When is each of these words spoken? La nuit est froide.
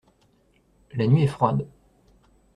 La 0.93 1.05
nuit 1.05 1.25
est 1.25 1.27
froide. 1.27 1.67